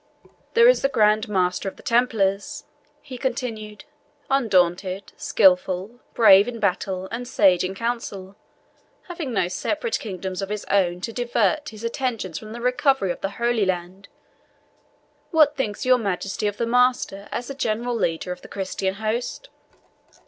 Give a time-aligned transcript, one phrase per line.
[0.55, 2.63] "There is the Grand Master of the Templars,"
[3.03, 3.85] he continued,
[4.31, 8.35] "undaunted, skilful, brave in battle, and sage in council,
[9.09, 13.21] having no separate kingdoms of his own to divert his exertions from the recovery of
[13.21, 14.07] the Holy Land
[15.29, 19.49] what thinks your Majesty of the Master as a general leader of the Christian host?"